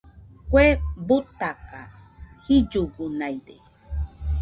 [0.51, 0.65] Kue
[1.07, 1.79] butaka,
[2.45, 3.55] jillugunaide.